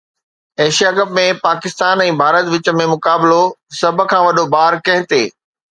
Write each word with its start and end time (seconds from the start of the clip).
Asia 0.63 0.89
cup 0.99 1.11
۾ 1.17 1.25
Pakistan 1.43 2.03
۽ 2.07 2.15
Bharat 2.23 2.51
وچ 2.55 2.73
۾ 2.81 2.89
مقابلو، 2.95 3.41
سڀ 3.83 4.05
کان 4.11 4.21
وڏو 4.27 4.45
بار 4.57 4.81
ڪنهن 4.85 5.09
تي؟ 5.13 5.23